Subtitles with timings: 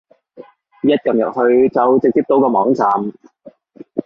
[0.81, 2.89] 一撳入去就直接到個網站